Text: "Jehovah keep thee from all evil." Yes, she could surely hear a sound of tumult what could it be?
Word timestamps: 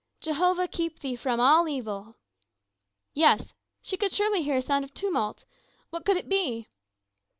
"Jehovah 0.19 0.67
keep 0.67 0.97
thee 1.01 1.15
from 1.15 1.39
all 1.39 1.67
evil." 1.67 2.15
Yes, 3.13 3.53
she 3.83 3.97
could 3.97 4.11
surely 4.11 4.41
hear 4.41 4.55
a 4.55 4.61
sound 4.63 4.83
of 4.83 4.95
tumult 4.95 5.45
what 5.91 6.05
could 6.05 6.17
it 6.17 6.27
be? 6.27 6.67